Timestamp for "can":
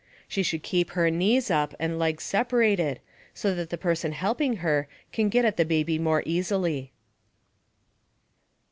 5.11-5.29